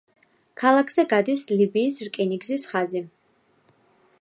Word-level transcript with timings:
ქალაქზე 0.61 1.03
გადის 1.11 1.43
ლიბიის 1.51 2.01
რკინიგზის 2.07 2.67
ხაზი. 2.73 3.03